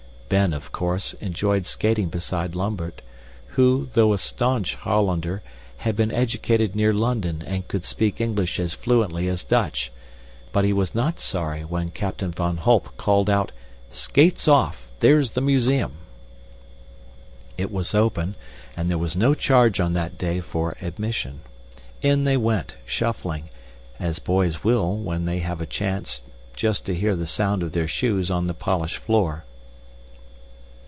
[0.33, 3.01] Ben, of course, enjoyed skating beside Lambert,
[3.47, 5.43] who, though a staunch Hollander,
[5.75, 9.91] had been educated near London and could speak English as fluently as Dutch,
[10.53, 13.51] but he was not sorry when Captain van Holp called out,
[13.89, 14.87] "Skates off!
[15.01, 15.95] There's the museum!"
[17.57, 18.35] It was open,
[18.77, 21.41] and there was no charge on that day for admission.
[22.01, 23.49] In they went, shuffling,
[23.99, 26.21] as boys will when they have a chance,
[26.55, 29.43] just to hear the sound of their shoes on the polished floor.